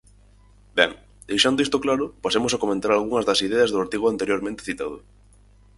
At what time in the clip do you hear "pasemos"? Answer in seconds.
2.25-2.51